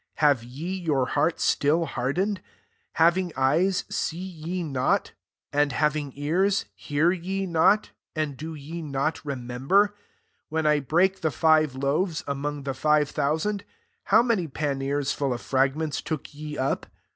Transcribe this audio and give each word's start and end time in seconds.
have 0.15 0.43
ye 0.43 0.73
your 0.73 1.05
heart 1.09 1.39
[still] 1.39 1.85
hard 1.85 2.15
ened 2.15 2.29
F 2.37 2.39
18 2.39 2.43
Having 2.93 3.33
eyes, 3.37 3.85
see 3.87 4.17
ye 4.17 4.63
MARK 4.63 5.09
IX. 5.09 5.11
87 5.53 5.53
not? 5.53 5.61
and 5.61 5.71
haying 5.73 6.13
ears, 6.15 6.65
hear 6.73 7.11
ye 7.11 7.45
not? 7.45 7.91
and 8.15 8.35
do 8.35 8.55
ye 8.55 8.81
not 8.81 9.23
remember? 9.23 9.93
19 10.49 10.49
When 10.49 10.65
1 10.65 10.79
brake 10.85 11.21
the 11.21 11.29
five 11.29 11.75
loaves 11.75 12.23
among 12.25 12.63
the 12.63 12.73
five 12.73 13.11
thousand, 13.11 13.63
how 14.05 14.23
many 14.23 14.47
panniers 14.47 15.11
full 15.13 15.33
of 15.33 15.41
frag 15.41 15.75
ments 15.75 16.01
took 16.01 16.33
ye 16.33 16.57
up 16.57 16.87